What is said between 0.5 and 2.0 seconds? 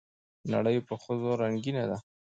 نړۍ په ښځو رنګينه ده